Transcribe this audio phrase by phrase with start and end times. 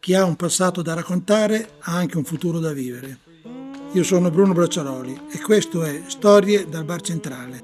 [0.00, 3.18] Chi ha un passato da raccontare ha anche un futuro da vivere.
[3.92, 7.62] Io sono Bruno Bracciaroli e questo è Storie dal Bar Centrale,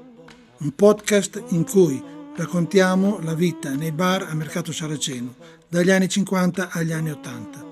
[0.57, 2.01] un podcast in cui
[2.35, 5.35] raccontiamo la vita nei bar a Mercato Saraceno,
[5.67, 7.70] dagli anni 50 agli anni 80.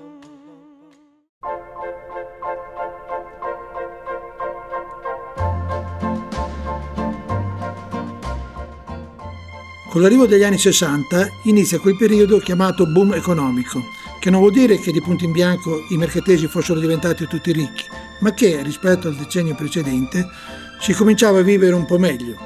[9.90, 13.82] Con l'arrivo degli anni 60 inizia quel periodo chiamato boom economico,
[14.20, 17.86] che non vuol dire che di punto in bianco i mercatesi fossero diventati tutti ricchi,
[18.20, 20.28] ma che rispetto al decennio precedente
[20.78, 22.36] si cominciava a vivere un po' meglio.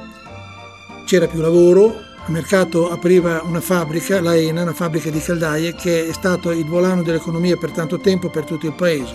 [1.04, 6.06] C'era più lavoro, a mercato apriva una fabbrica, la ENA, una fabbrica di caldaie, che
[6.08, 9.14] è stato il volano dell'economia per tanto tempo per tutto il paese.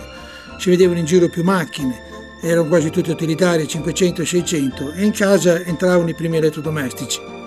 [0.60, 2.00] Si vedevano in giro più macchine,
[2.44, 7.38] erano quasi tutte utilitarie, 500 e 600, e in casa entravano i primi elettrodomestici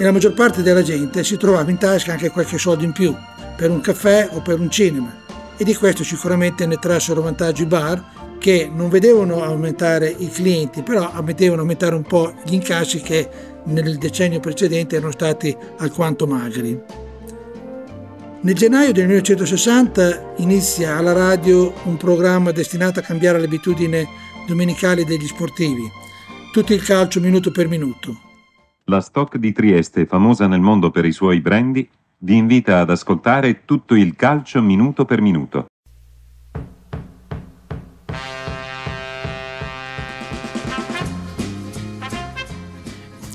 [0.00, 3.14] e la maggior parte della gente si trovava in tasca anche qualche soldo in più
[3.54, 5.14] per un caffè o per un cinema
[5.58, 10.82] e di questo sicuramente ne trassero vantaggio i bar che non vedevano aumentare i clienti
[10.82, 13.28] però vedevano aumentare un po' gli incassi che
[13.64, 16.80] nel decennio precedente erano stati alquanto magri.
[18.40, 24.08] Nel gennaio del 1960 inizia alla radio un programma destinato a cambiare l'abitudine
[24.46, 25.86] domenicale degli sportivi,
[26.54, 28.28] tutto il calcio minuto per minuto.
[28.84, 33.64] La Stock di Trieste, famosa nel mondo per i suoi brandy, vi invita ad ascoltare
[33.64, 35.66] tutto il calcio minuto per minuto.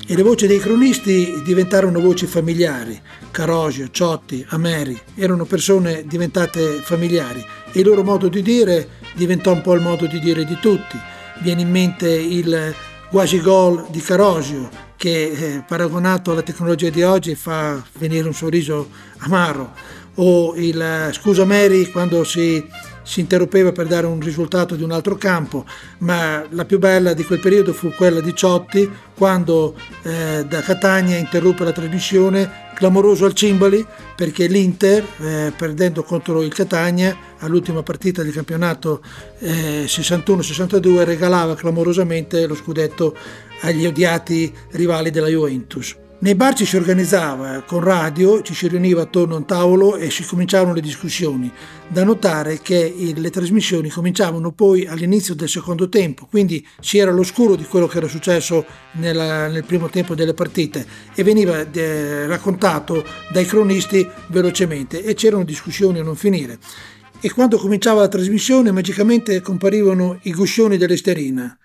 [0.08, 3.00] E le voci dei cronisti diventarono voci familiari.
[3.32, 9.62] Carosio, Ciotti, Ameri erano persone diventate familiari e il loro modo di dire diventò un
[9.62, 10.98] po' il modo di dire di tutti.
[11.42, 12.74] Viene in mente il
[13.10, 14.70] quasi gol di Carosio,
[15.06, 18.90] che eh, paragonato alla tecnologia di oggi fa venire un sorriso
[19.20, 19.72] amaro,
[20.16, 22.68] o il eh, scusa Mary quando si,
[23.06, 25.64] si interrompeva per dare un risultato di un altro campo,
[26.00, 31.16] ma la più bella di quel periodo fu quella di Ciotti quando eh, da Catania
[31.16, 38.24] interruppe la trasmissione clamoroso al Cimbali perché l'Inter, eh, perdendo contro il Catania all'ultima partita
[38.24, 39.02] del campionato
[39.40, 43.16] eh, 61-62, regalava clamorosamente lo scudetto
[43.62, 46.04] agli odiati rivali della Juventus.
[46.26, 50.10] Nei bar ci si organizzava con radio, ci si riuniva attorno a un tavolo e
[50.10, 51.52] si cominciavano le discussioni.
[51.88, 57.56] Da notare che le trasmissioni cominciavano poi all'inizio del secondo tempo, quindi si era all'oscuro
[57.56, 60.84] di quello che era successo nella, nel primo tempo delle partite
[61.14, 66.58] e veniva eh, raccontato dai cronisti velocemente e c'erano discussioni a non finire.
[67.20, 71.56] E quando cominciava la trasmissione magicamente comparivano i guscioni dell'esterina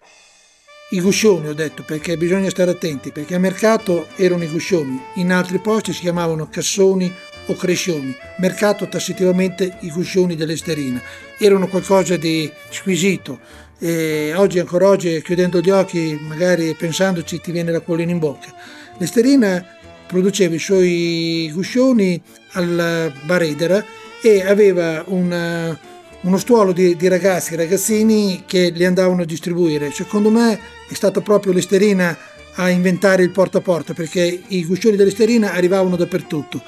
[0.93, 5.33] i guscioni ho detto perché bisogna stare attenti, perché a mercato erano i guscioni, in
[5.33, 7.13] altri posti si chiamavano cassoni
[7.47, 11.01] o crescioni, mercato tassativamente i guscioni dell'esterina,
[11.39, 13.39] erano qualcosa di squisito
[13.79, 18.53] e oggi ancora oggi chiudendo gli occhi magari pensandoci ti viene la collina in bocca.
[18.99, 19.65] L'esterina
[20.07, 22.21] produceva i suoi guscioni
[22.53, 23.83] al Baredera
[24.21, 25.79] e aveva una
[26.23, 29.91] uno stuolo di, di, ragazzi, ragazzini che li andavano a distribuire.
[29.91, 30.59] Secondo me
[30.89, 32.17] è stata proprio l'Esterina
[32.55, 36.63] a inventare il porta a porta perché i guscioni dell'Esterina arrivavano dappertutto.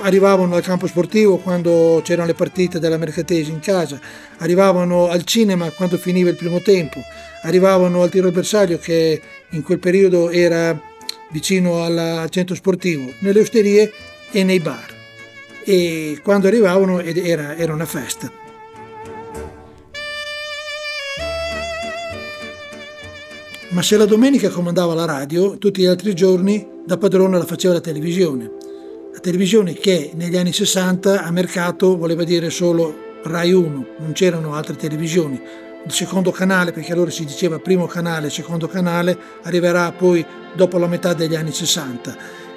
[0.00, 4.00] Arrivavano al campo sportivo quando c'erano le partite della Mercatesi in casa,
[4.38, 7.02] arrivavano al cinema quando finiva il primo tempo,
[7.42, 9.20] arrivavano al tiro al bersaglio che
[9.50, 10.80] in quel periodo era
[11.30, 13.92] vicino al centro sportivo, nelle osterie
[14.30, 14.94] e nei bar.
[15.62, 18.41] E quando arrivavano era, era una festa.
[23.72, 27.72] Ma se la domenica comandava la radio, tutti gli altri giorni da padrone la faceva
[27.72, 28.50] la televisione.
[29.14, 34.54] La televisione che negli anni 60 a mercato voleva dire solo Rai 1, non c'erano
[34.54, 35.40] altre televisioni.
[35.86, 40.22] Il secondo canale, perché allora si diceva primo canale, secondo canale, arriverà poi
[40.54, 42.16] dopo la metà degli anni 60.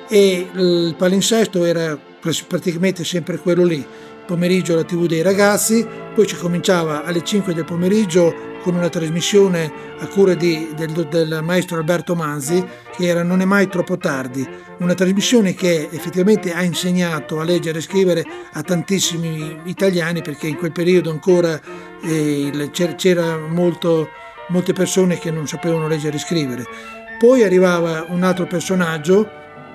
[0.10, 1.98] E il palinsesto era
[2.45, 3.86] praticamente sempre quello lì.
[4.28, 9.71] Pomeriggio la TV dei ragazzi, poi ci cominciava alle 5 del pomeriggio con una trasmissione
[10.00, 12.65] a cura di, del, del, maestro Alberto Manzi
[12.97, 14.44] che era Non è mai troppo tardi,
[14.79, 20.56] una trasmissione che effettivamente ha insegnato a leggere e scrivere a tantissimi italiani perché in
[20.56, 21.62] quel periodo ancora
[22.01, 24.09] eh, c'era molto,
[24.47, 26.65] molte persone che non sapevano leggere e scrivere.
[27.19, 29.29] Poi arrivava un altro personaggio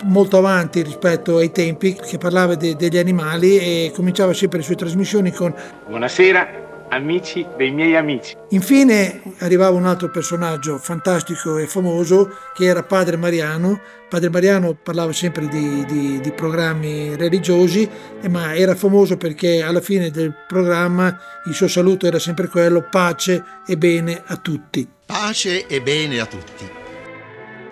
[0.07, 4.75] molto avanti rispetto ai tempi che parlava de, degli animali e cominciava sempre le sue
[4.75, 5.55] trasmissioni con
[5.87, 8.37] Buonasera, amici dei miei amici.
[8.51, 13.81] Infine arrivava un altro personaggio fantastico e famoso che era Padre Mariano.
[14.09, 17.89] Padre Mariano parlava sempre di, di, di programmi religiosi,
[18.29, 21.17] ma era famoso perché alla fine del programma
[21.47, 24.87] il suo saluto era sempre quello, pace e bene a tutti.
[25.07, 26.69] Pace e bene a tutti.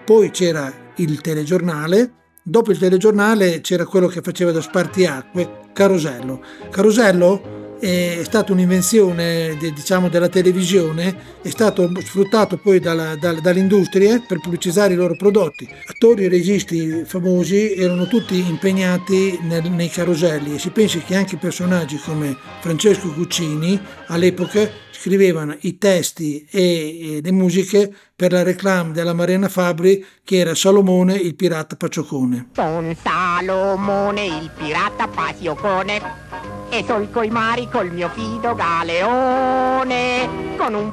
[0.04, 2.12] Poi c'era il telegiornale,
[2.42, 6.42] dopo il telegiornale c'era quello che faceva da spartiacque, Carosello.
[6.70, 14.22] Carosello è stata un'invenzione diciamo, della televisione, è stato sfruttato poi dalla, dalla, dalle industrie
[14.26, 15.68] per pubblicizzare i loro prodotti.
[15.86, 21.36] Attori e registi famosi erano tutti impegnati nel, nei caroselli e si pensi che anche
[21.36, 28.92] personaggi come Francesco Cuccini all'epoca scrivevano i testi e, e le musiche per la reclame
[28.92, 32.48] della Marina Fabri che era Salomone il pirata Paciocone.
[32.54, 40.92] Son Salomone il pirata Paciocone e solco i mari col mio fido galeone con un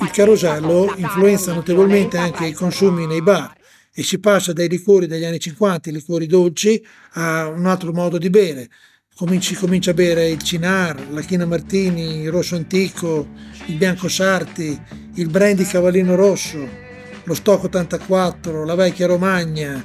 [0.00, 3.52] Il carosello influenza notevolmente anche i consumi nei bar
[3.94, 8.18] e si passa dai liquori degli anni 50, i liquori dolci, a un altro modo
[8.18, 8.68] di bere.
[9.14, 13.28] Cominci, comincia a bere il Cinar, la China Martini, il Rosso Antico,
[13.66, 14.78] il Bianco Sarti,
[15.14, 16.68] il Brandy Cavallino Rosso,
[17.22, 19.82] lo Stock 84, la Vecchia Romagna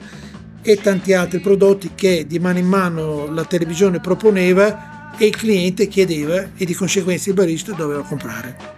[0.61, 4.88] e tanti altri prodotti che di mano in mano la televisione proponeva
[5.19, 8.77] e il cliente chiedeva e di conseguenza il barista doveva comprare.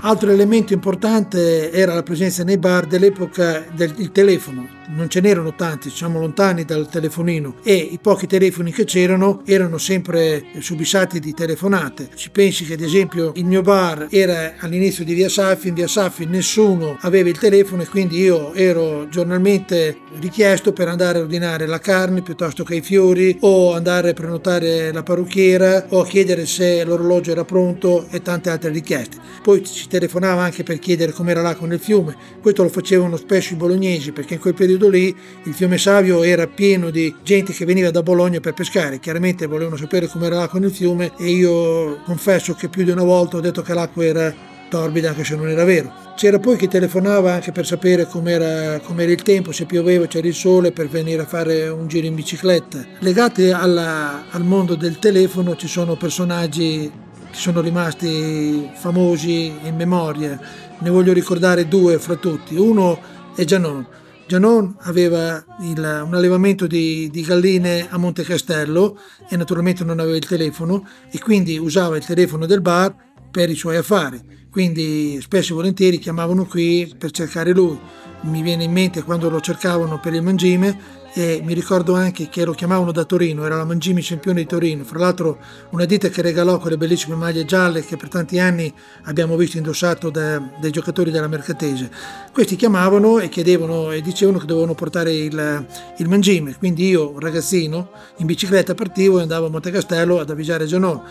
[0.00, 4.75] Altro elemento importante era la presenza nei bar dell'epoca del telefono.
[4.88, 9.78] Non ce n'erano tanti, siamo lontani dal telefonino e i pochi telefoni che c'erano erano
[9.78, 12.10] sempre subissati di telefonate.
[12.14, 15.88] Ci pensi che ad esempio il mio bar era all'inizio di Via Saffi, in Via
[15.88, 21.66] Saffi nessuno aveva il telefono e quindi io ero giornalmente richiesto per andare a ordinare
[21.66, 26.46] la carne piuttosto che i fiori o andare a prenotare la parrucchiera o a chiedere
[26.46, 29.18] se l'orologio era pronto e tante altre richieste.
[29.42, 32.14] Poi ci telefonava anche per chiedere com'era l'acqua nel fiume.
[32.40, 35.14] Questo lo facevano spesso i bolognesi perché in quel periodo lì
[35.44, 39.00] il fiume Savio era pieno di gente che veniva da Bologna per pescare.
[39.00, 43.38] Chiaramente volevano sapere com'era l'acqua nel fiume e io confesso che più di una volta
[43.38, 44.34] ho detto che l'acqua era
[44.68, 45.92] torbida anche se non era vero.
[46.16, 50.34] C'era poi chi telefonava anche per sapere com'era, com'era il tempo, se pioveva, c'era il
[50.34, 52.84] sole, per venire a fare un giro in bicicletta.
[53.00, 57.04] Legati alla, al mondo del telefono ci sono personaggi
[57.36, 60.40] sono rimasti famosi in memoria.
[60.78, 62.56] Ne voglio ricordare due fra tutti.
[62.56, 62.98] Uno
[63.34, 63.86] è Gianon.
[64.26, 70.16] Gianon aveva il, un allevamento di, di, galline a Monte Castello e naturalmente non aveva
[70.16, 72.92] il telefono e quindi usava il telefono del bar
[73.30, 74.20] per i suoi affari.
[74.50, 77.78] Quindi spesso e volentieri chiamavano qui per cercare lui.
[78.22, 82.44] Mi viene in mente quando lo cercavano per il mangime e mi ricordo anche che
[82.44, 85.38] lo chiamavano da Torino, era la Mangimi Campione di Torino, fra l'altro
[85.70, 88.70] una ditta che regalò quelle bellissime maglie gialle che per tanti anni
[89.04, 91.90] abbiamo visto indossato da, dai giocatori della Mercatese.
[92.30, 95.66] Questi chiamavano e chiedevano e dicevano che dovevano portare il,
[95.96, 100.66] il mangime, quindi io, ragazzino, in bicicletta partivo e andavo a Monte Castello ad avvisare
[100.66, 101.02] Gianò.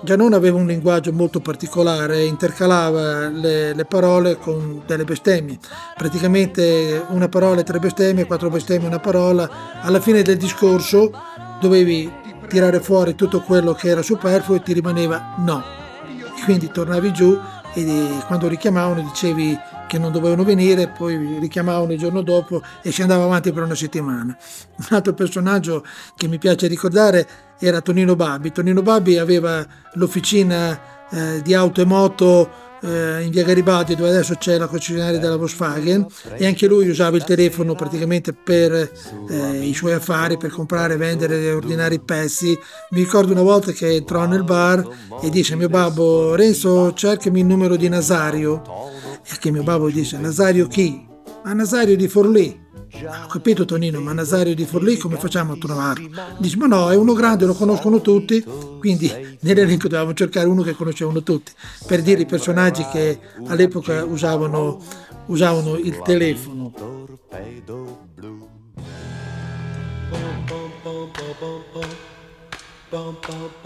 [0.00, 5.58] Giannone aveva un linguaggio molto particolare, intercalava le, le, parole con delle bestemmie,
[5.96, 9.80] praticamente una parola tre bestemmie, quattro bestemmie una parola.
[9.80, 11.10] Alla fine del discorso
[11.60, 12.10] dovevi
[12.48, 15.62] tirare fuori tutto quello che era superfluo e ti rimaneva no.
[16.44, 17.38] Quindi tornavi giù
[17.74, 23.02] e quando richiamavano dicevi che non dovevano venire, poi richiamavano il giorno dopo e si
[23.02, 24.36] andava avanti per una settimana.
[24.76, 25.84] Un altro personaggio
[26.14, 27.26] che mi piace ricordare
[27.58, 28.52] era Tonino Babbi.
[28.52, 30.78] Tonino Babbi aveva l'officina
[31.10, 32.50] eh, di auto e moto
[32.82, 36.06] eh, in via Garibaldi dove adesso c'è la concessionaria della Volkswagen
[36.36, 38.72] e anche lui usava il telefono praticamente per
[39.28, 42.58] eh, i suoi affari, per comprare, vendere e ordinare i pezzi.
[42.90, 44.86] Mi ricordo una volta che entrò nel bar
[45.22, 48.62] e disse a mio babbo Renzo cercami il numero di Nasario
[49.24, 51.06] e che mio babbo disse Nasario chi?
[51.44, 56.08] A Nasario di Forlì ho capito Tonino, ma Nazario di Forlì come facciamo a trovarlo?
[56.38, 58.42] Dice, ma no, è uno grande, lo conoscono tutti,
[58.78, 61.52] quindi nell'elenco dovevamo cercare uno che conoscevano tutti,
[61.86, 64.82] per dire i personaggi che all'epoca usavano,
[65.26, 66.72] usavano il telefono.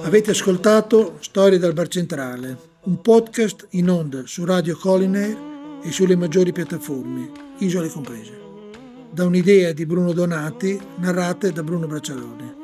[0.01, 5.37] Avete ascoltato Storie dal Bar Centrale, un podcast in onda su Radio Collinair
[5.85, 8.43] e sulle maggiori piattaforme, isole comprese
[9.13, 12.55] da un'idea di Bruno Donati, narrate da Bruno Braccialoni.